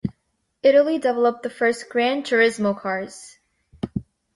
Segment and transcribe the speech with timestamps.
[0.63, 3.37] Italy developed the first "gran turismo" cars.